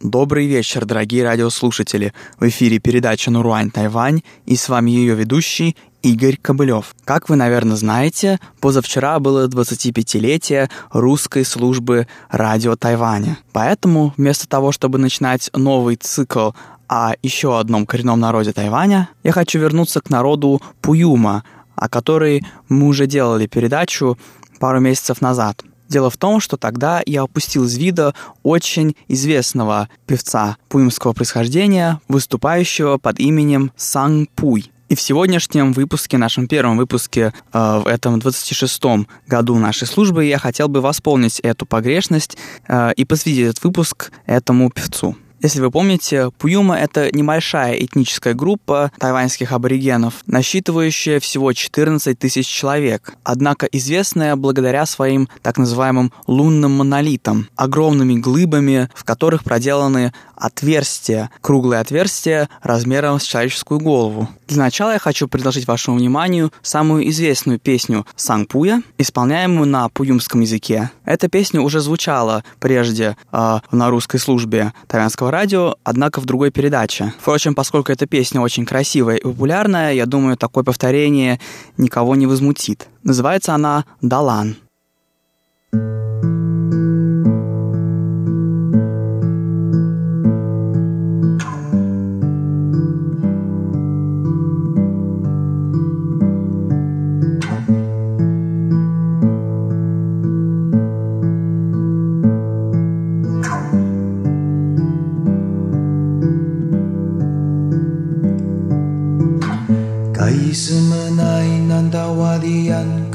[0.00, 2.14] Добрый вечер, дорогие радиослушатели.
[2.38, 6.94] В эфире передача «Нуруань Тайвань» и с вами ее ведущий Игорь Кобылев.
[7.04, 13.36] Как вы, наверное, знаете, позавчера было 25-летие русской службы радио Тайваня.
[13.52, 16.52] Поэтому вместо того, чтобы начинать новый цикл
[16.88, 21.44] о еще одном коренном народе Тайваня, я хочу вернуться к народу Пуюма,
[21.76, 24.16] о которой мы уже делали передачу
[24.60, 28.14] пару месяцев назад– Дело в том, что тогда я упустил из вида
[28.44, 34.70] очень известного певца пуимского происхождения, выступающего под именем Сан Пуй.
[34.88, 40.38] И в сегодняшнем выпуске, нашем первом выпуске, э, в этом 26-м году нашей службы, я
[40.38, 42.38] хотел бы восполнить эту погрешность
[42.68, 45.16] э, и посвятить этот выпуск этому певцу.
[45.42, 53.14] Если вы помните, Пуюма— это небольшая этническая группа тайваньских аборигенов, насчитывающая всего 14 тысяч человек,
[53.24, 61.80] однако известная благодаря своим так называемым лунным монолитам, огромными глыбами, в которых проделаны отверстия, круглые
[61.80, 64.28] отверстия размером с человеческую голову.
[64.46, 70.90] Для начала я хочу предложить вашему вниманию самую известную песню Сангпуя, исполняемую на пуюмском языке.
[71.04, 77.12] Эта песня уже звучала прежде э, на русской службе тайванского радио, однако в другой передаче.
[77.20, 81.40] Впрочем, поскольку эта песня очень красивая и популярная, я думаю, такое повторение
[81.76, 82.88] никого не возмутит.
[83.02, 84.56] Называется она «Далан».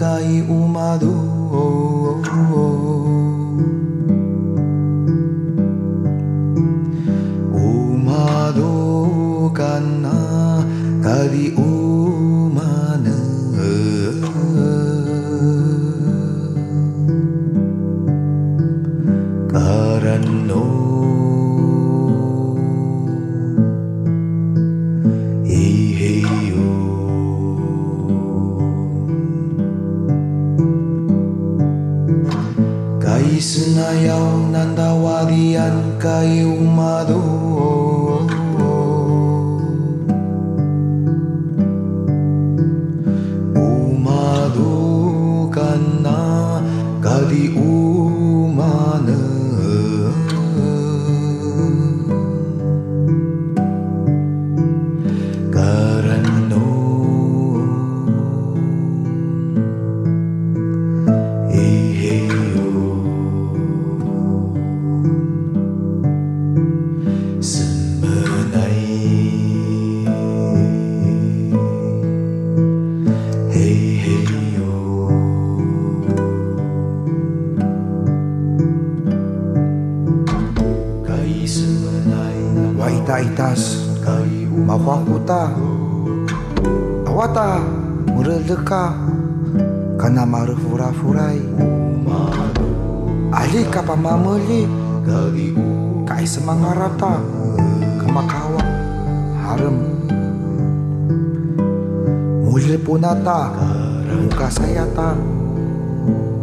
[0.05, 1.17] kai umadu
[1.49, 3.57] oh, oh, oh.
[7.57, 8.69] umadu
[9.57, 10.19] kana
[11.01, 11.54] kadi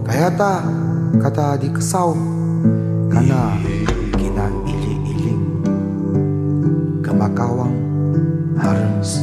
[0.05, 0.61] Kaya ta
[1.17, 2.13] kata di kesau.
[3.09, 3.57] Karena
[4.13, 5.45] kinan ili iling
[7.01, 7.73] Kemakawang
[8.61, 9.22] harus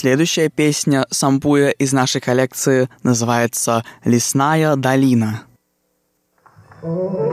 [0.00, 5.42] Следующая песня Сампуя из нашей коллекции называется «Лесная долина».
[6.82, 7.29] Да,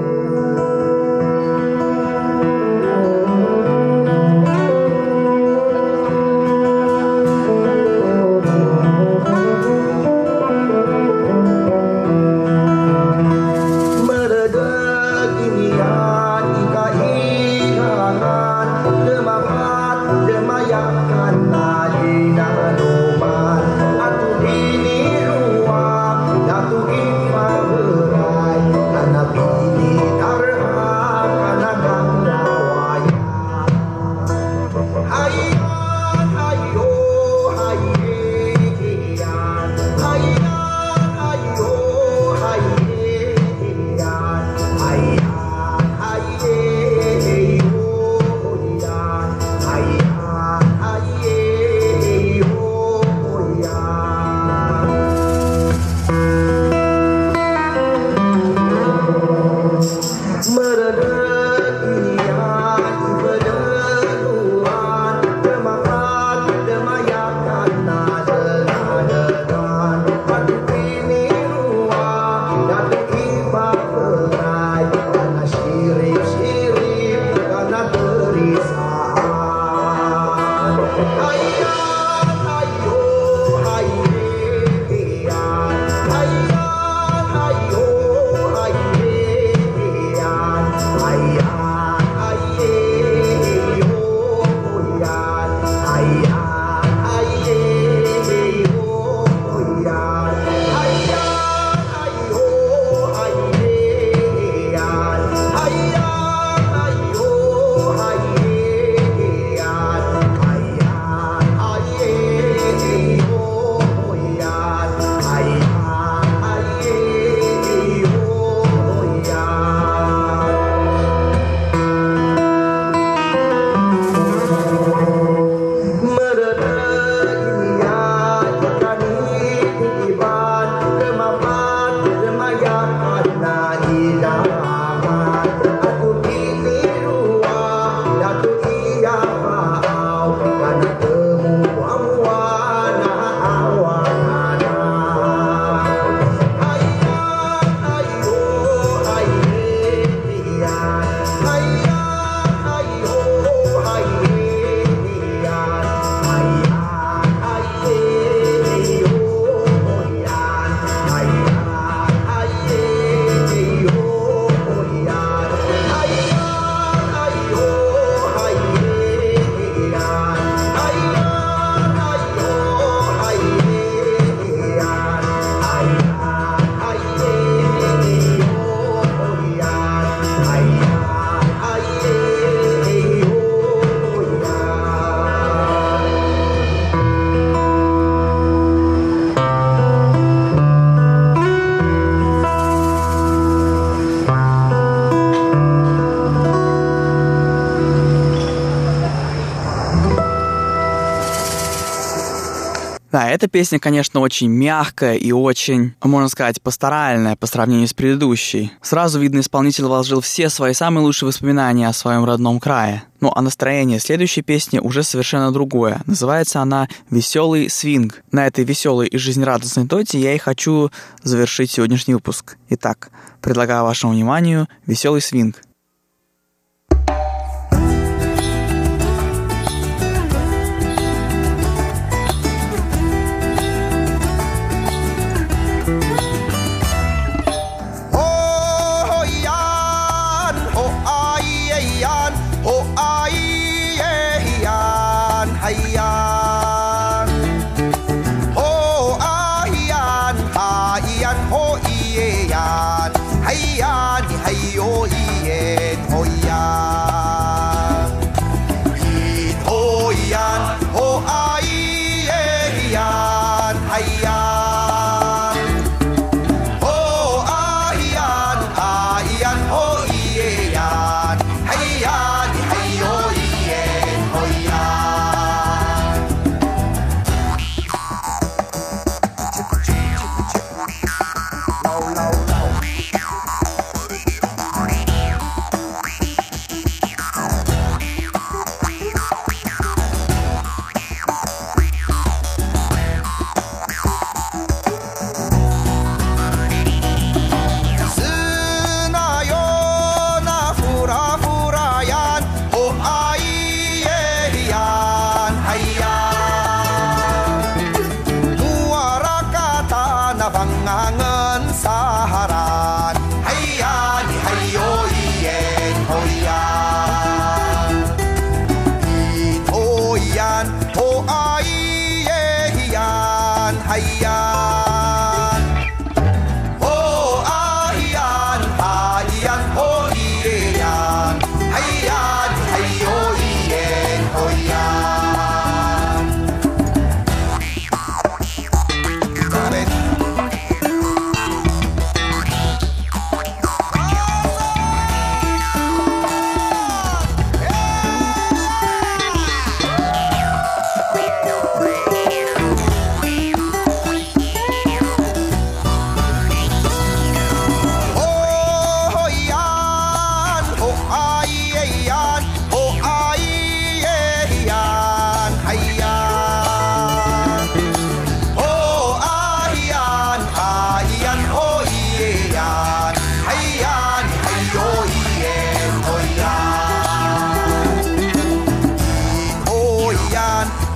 [203.37, 208.71] эта песня, конечно, очень мягкая и очень, можно сказать, пасторальная по сравнению с предыдущей.
[208.81, 213.03] Сразу видно, исполнитель вложил все свои самые лучшие воспоминания о своем родном крае.
[213.19, 216.01] Ну а настроение следующей песни уже совершенно другое.
[216.07, 218.23] Называется она «Веселый свинг».
[218.31, 220.89] На этой веселой и жизнерадостной ноте я и хочу
[221.21, 222.57] завершить сегодняшний выпуск.
[222.69, 223.11] Итак,
[223.41, 225.61] предлагаю вашему вниманию «Веселый свинг».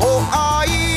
[0.01, 0.90] Oh, I.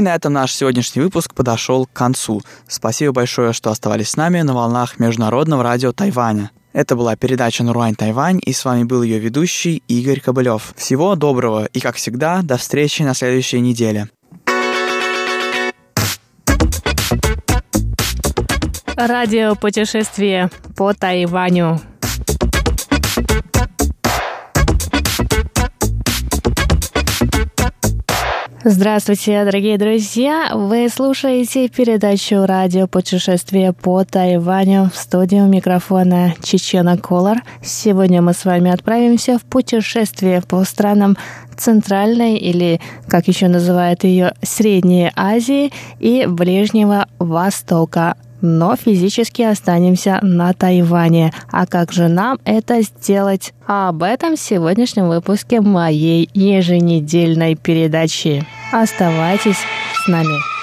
[0.00, 2.40] И на этом наш сегодняшний выпуск подошел к концу.
[2.66, 6.52] Спасибо большое, что оставались с нами на волнах Международного радио Тайваня.
[6.72, 10.72] Это была передача «Наруань Тайвань», и с вами был ее ведущий Игорь Кобылев.
[10.74, 14.08] Всего доброго, и, как всегда, до встречи на следующей неделе.
[18.96, 21.78] Радио путешествие по Тайваню.
[28.62, 30.50] Здравствуйте, дорогие друзья!
[30.54, 37.38] Вы слушаете передачу «Радио путешествие по Тайваню» в студию микрофона Чечена Колор.
[37.62, 41.16] Сегодня мы с вами отправимся в путешествие по странам
[41.56, 50.52] Центральной или, как еще называют ее, Средней Азии и Ближнего Востока но физически останемся на
[50.52, 51.32] Тайване.
[51.50, 53.52] А как же нам это сделать?
[53.66, 58.44] А об этом в сегодняшнем выпуске моей еженедельной передачи.
[58.72, 59.58] Оставайтесь
[60.04, 60.59] с нами.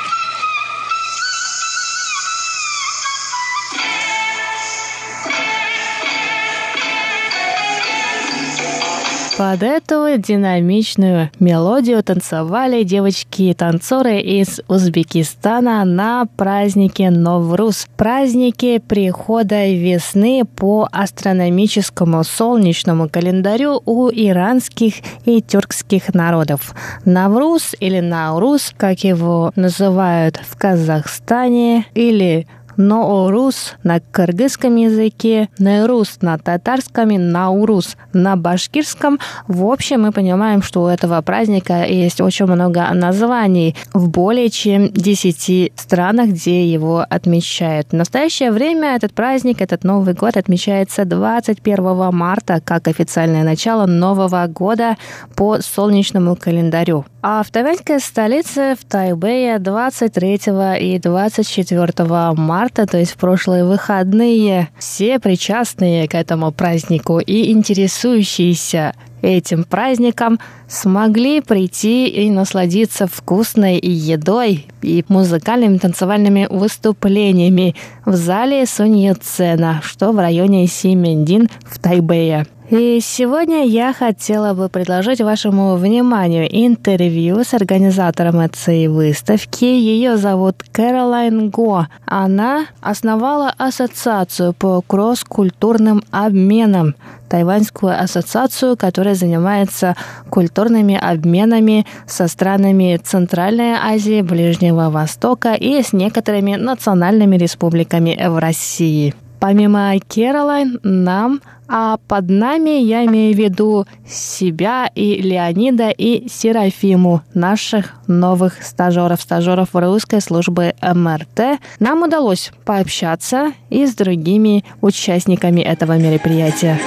[9.37, 20.89] Под эту динамичную мелодию танцевали девочки-танцоры из Узбекистана на празднике Новруз, празднике прихода весны по
[20.91, 26.73] астрономическому солнечному календарю у иранских и тюркских народов.
[27.05, 32.47] Навруз или Наурус, как его называют в Казахстане, или
[32.77, 39.19] Ноорус на кыргызском языке, Нерус на татарском Наурус на башкирском.
[39.47, 44.91] В общем, мы понимаем, что у этого праздника есть очень много названий в более чем
[44.91, 47.89] 10 странах, где его отмечают.
[47.91, 54.45] В настоящее время этот праздник, этот Новый год отмечается 21 марта как официальное начало Нового
[54.47, 54.97] года
[55.35, 57.05] по солнечному календарю.
[57.21, 60.35] А в тайваньской столице в Тайбэе 23
[60.79, 68.93] и 24 марта, то есть в прошлые выходные, все причастные к этому празднику и интересующиеся
[69.21, 79.81] этим праздником смогли прийти и насладиться вкусной едой и музыкальными танцевальными выступлениями в зале Суньяцена,
[79.83, 82.45] что в районе Симендин в Тайбэе.
[82.69, 89.63] И сегодня я хотела бы предложить вашему вниманию интервью с организатором этой выставки.
[89.63, 91.87] Ее зовут Кэролайн Го.
[92.05, 96.95] Она основала ассоциацию по кросс-культурным обменам,
[97.29, 99.95] тайваньскую ассоциацию, которая занимается
[100.29, 109.15] культурными обменами со странами Центральной Азии, Ближнего Востока и с некоторыми национальными республиками в России.
[109.39, 117.21] Помимо Кэролайн, нам А под нами я имею в виду себя и Леонида и Серафиму,
[117.33, 121.59] наших новых стажеров, стажеров русской службы МРТ.
[121.79, 126.79] Нам удалось пообщаться и с другими участниками этого мероприятия.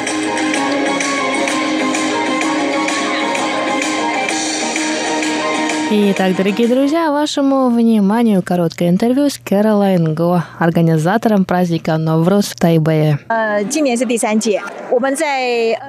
[5.93, 13.19] Итак, дорогие друзья, вашему вниманию короткое интервью с Кэролайн Го, организатором праздника Новрус в Тайбэе.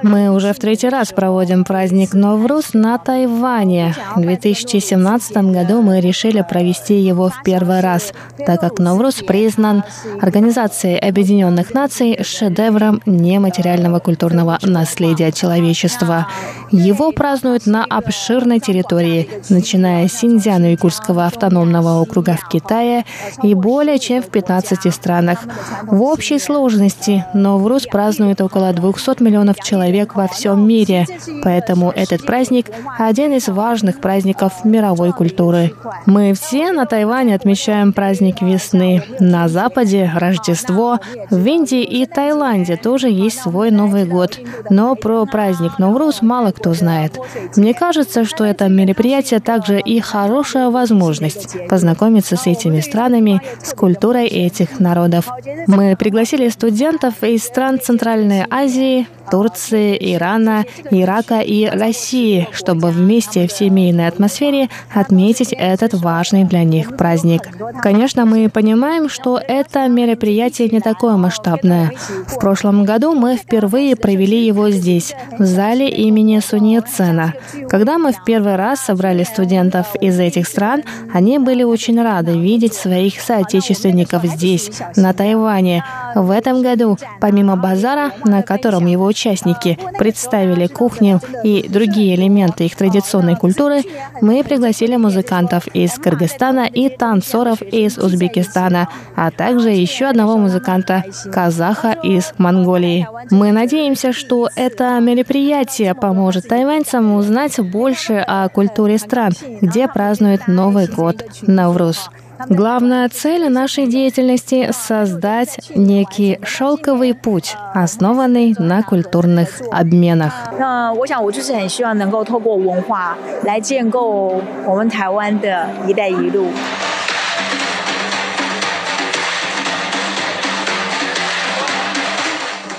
[0.02, 3.94] Мы уже в третий раз проводим праздник Новрус на Тайване.
[4.16, 8.12] В 2017 году мы решили провести его в первый раз,
[8.44, 9.84] так как Новрус признан
[10.20, 16.26] Организацией Объединенных Наций шедевром нематериального культурного наследия человечества.
[16.72, 23.04] Его празднуют на обширной территории, начиная с Синьцзяно-Уйгурского автономного округа в Китае
[23.42, 25.40] и более чем в 15 странах.
[25.84, 31.06] В общей сложности Новрус празднует около 200 миллионов человек во всем мире,
[31.42, 32.66] поэтому этот праздник–
[32.98, 35.72] один из важных праздников мировой культуры.
[36.06, 39.02] Мы все на Тайване отмечаем праздник весны.
[39.20, 40.98] На Западе– Рождество.
[41.30, 44.38] В Индии и Таиланде тоже есть свой Новый год.
[44.70, 47.18] Но про праздник Новрус мало кто знает.
[47.56, 54.26] Мне кажется, что это мероприятие также и хорошая возможность познакомиться с этими странами, с культурой
[54.26, 55.28] этих народов.
[55.66, 63.52] Мы пригласили студентов из стран Центральной Азии, Турции, Ирана, Ирака и России, чтобы вместе в
[63.52, 67.42] семейной атмосфере отметить этот важный для них праздник.
[67.80, 71.92] Конечно, мы понимаем, что это мероприятие не такое масштабное.
[72.26, 77.32] В прошлом году мы впервые провели его здесь, в зале имени Сунья Цена.
[77.70, 82.74] Когда мы в первый раз собрали студентов из этих стран, они были очень рады видеть
[82.74, 85.84] своих соотечественников здесь, на Тайване.
[86.14, 92.76] В этом году, помимо базара, на котором его участники представили кухню и другие элементы их
[92.76, 93.82] традиционной культуры,
[94.20, 101.92] мы пригласили музыкантов из Кыргызстана и танцоров из Узбекистана, а также еще одного музыканта, казаха
[101.92, 103.08] из Монголии.
[103.30, 109.32] Мы надеемся, что это мероприятие поможет тайваньцам узнать больше о культуре стран,
[109.62, 112.10] где празднуют Новый год Навруз.
[112.48, 120.32] Главная цель нашей деятельности— создать некий шелковый путь, основанный на культурных обменах.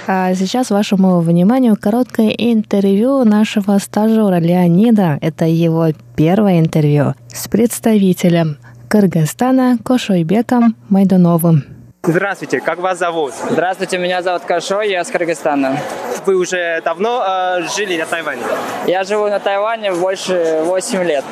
[0.06, 5.18] А сейчас вашему вниманию короткое интервью нашего стажера Леонида.
[5.22, 5.88] Это его
[6.18, 8.58] первое интервью с представителем
[8.90, 11.73] Кыргызстана Кошойбеком Майдуновым.
[12.06, 13.34] Здравствуйте, как вас зовут?
[13.50, 15.78] Здравствуйте, меня зовут Кашой, я с Кыргызстана.
[16.26, 18.42] Вы уже давно э, жили на Тайване?
[18.86, 21.24] Я живу на Тайване больше 8 лет.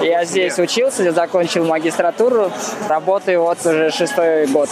[0.00, 2.50] Я здесь учился, закончил магистратуру,
[2.88, 4.70] работаю вот уже шестой год.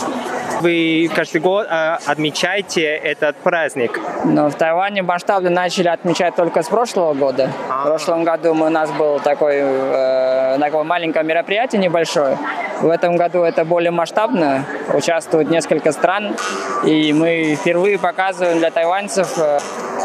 [0.62, 4.00] Вы каждый год э, отмечаете этот праздник?
[4.24, 7.50] Но в Тайване масштабно начали отмечать только с прошлого года.
[7.68, 12.38] В прошлом году у нас был такой, э, такое маленькое мероприятие небольшое.
[12.82, 14.64] В этом году это более масштабно.
[14.92, 16.36] Участвуют несколько стран.
[16.84, 19.58] И мы впервые показываем для тайваньцев э,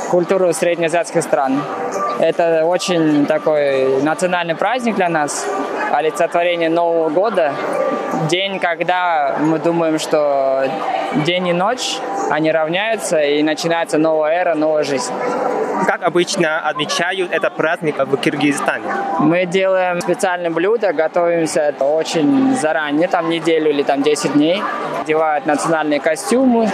[0.09, 1.61] культуру среднеазиатских стран.
[2.19, 5.45] Это очень такой национальный праздник для нас,
[5.91, 7.53] олицетворение Нового года.
[8.29, 10.67] День, когда мы думаем, что
[11.25, 11.97] день и ночь,
[12.31, 15.13] они равняются, и начинается новая эра, новая жизнь.
[15.85, 18.85] Как обычно отмечают этот праздник в Киргизстане?
[19.19, 24.61] Мы делаем специальные блюда, готовимся очень заранее, там неделю или там 10 дней.
[25.01, 26.69] Одевают национальные костюмы,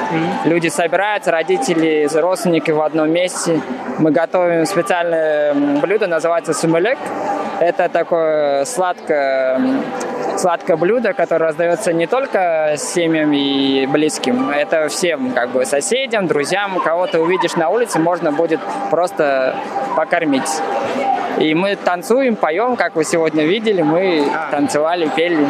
[0.45, 3.61] люди собираются, родители, родственники в одном месте.
[3.99, 6.97] Мы готовим специальное блюдо, называется сумелек.
[7.59, 9.61] Это такое сладкое,
[10.37, 16.79] сладкое блюдо, которое раздается не только семьям и близким, это всем, как бы соседям, друзьям,
[16.79, 18.59] кого ты увидишь на улице, можно будет
[18.89, 19.55] просто
[19.95, 20.49] покормить.
[21.39, 25.47] И мы танцуем, поем, как вы сегодня видели, мы танцевали, пели.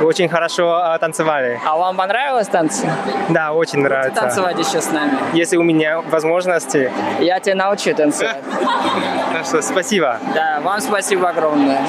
[0.00, 1.60] Вы очень хорошо э, танцевали.
[1.66, 2.88] А вам понравилось танцы?
[3.30, 4.20] Да, очень нравится.
[4.20, 5.18] Танцевать еще с нами.
[5.32, 6.92] Если у меня возможности.
[7.18, 8.44] Я тебя научу танцевать.
[9.32, 10.18] Хорошо, спасибо.
[10.34, 11.80] Да, вам спасибо огромное.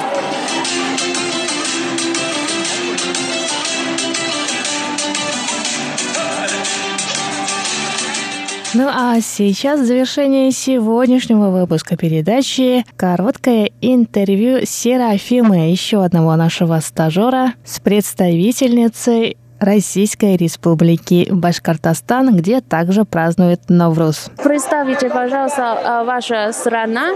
[8.72, 12.84] Ну а сейчас в завершение сегодняшнего выпуска передачи.
[12.96, 23.68] Короткое интервью Серафимы, еще одного нашего стажера, с представительницей Российской Республики Башкортостан, где также празднуют
[23.68, 24.30] Новруз.
[24.42, 27.10] Представите, пожалуйста, ваша страна.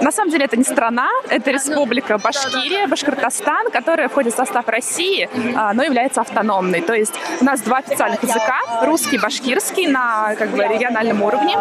[0.00, 5.28] На самом деле это не страна, это республика Башкирия, Башкортостан, которая входит в состав России,
[5.56, 6.80] а, но является автономной.
[6.80, 11.56] То есть у нас два официальных языка, русский и башкирский на как бы, региональном уровне.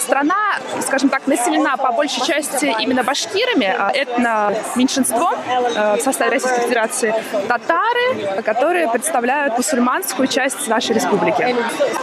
[0.00, 5.34] Страна, скажем так, населена по большей части именно башкирами, а этно меньшинство
[5.98, 7.14] в составе Российской Федерации,
[7.48, 11.54] татары, которые представляют мусульманскую часть нашей республики.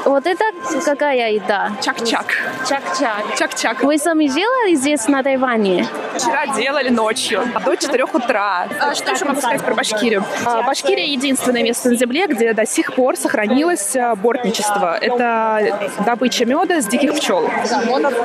[0.05, 0.43] Вот это
[0.85, 1.71] какая еда?
[1.81, 2.25] Чак-чак.
[2.67, 3.37] Чак-чак.
[3.37, 3.83] Чак-чак.
[3.83, 5.87] Вы сами делали здесь на Тайване?
[6.15, 8.67] Вчера делали ночью, до 4 утра.
[8.79, 10.23] А что еще могу сказать про Башкирию?
[10.45, 14.97] А, Башкирия единственное место на Земле, где до сих пор сохранилось а, бортничество.
[14.99, 17.49] Это добыча меда с диких пчел.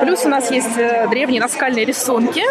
[0.01, 2.43] Плюс у нас есть э, древние наскальные рисунки,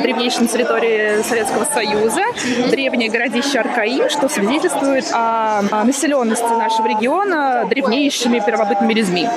[0.00, 2.22] древнейшие на территории Советского Союза,
[2.70, 5.62] древнее городище Аркаим, что свидетельствует о
[6.04, 9.28] населенности нашего региона древнейшими первобытными людьми.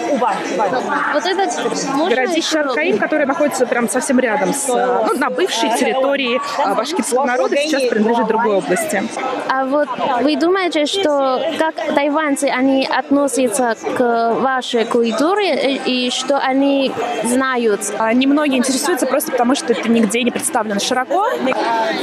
[2.09, 6.39] Городище Аркаим, которое находится прям совсем рядом с, ну, на бывшей территории
[6.76, 9.03] башкирского народа, сейчас принадлежит другой области.
[9.49, 9.88] А вот
[10.22, 16.91] вы думаете, что как тайваньцы, они относятся к вашей культуре и что они
[17.24, 17.82] знают?
[18.13, 21.28] Немногие интересуются просто потому, что это нигде не представлено широко.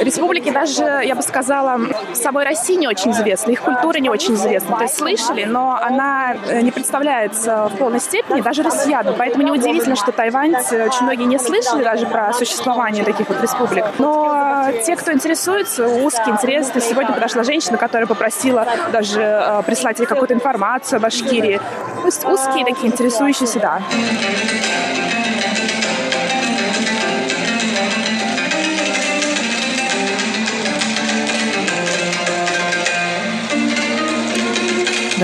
[0.00, 1.78] Республики даже, я бы сказала,
[2.14, 4.53] самой России не очень известны, их культура не очень известна.
[4.60, 9.14] То есть слышали, но она не представляется в полной степени даже россиянам.
[9.16, 13.84] Поэтому неудивительно, что тайваньцы очень многие не слышали даже про существование таких вот республик.
[13.98, 16.68] Но те, кто интересуется, узкий интерес.
[16.68, 21.60] То сегодня подошла женщина, которая попросила даже э, прислать ей какую-то информацию о Башкирии.
[22.00, 23.82] То есть узкие такие интересующиеся, да.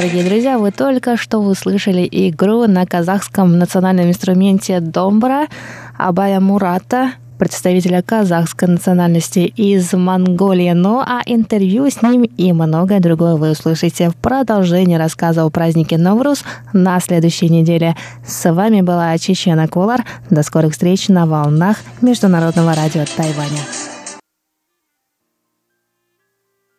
[0.00, 5.46] Дорогие друзья, вы только что услышали игру на казахском национальном инструменте домбра
[5.98, 10.72] Абая Мурата, представителя казахской национальности из Монголии.
[10.72, 15.98] Ну а интервью с ним и многое другое вы услышите в продолжении рассказа о празднике
[15.98, 17.94] Новрус на следующей неделе.
[18.26, 20.06] С вами была Чечена Кулар.
[20.30, 23.99] До скорых встреч на волнах Международного радио Тайваня.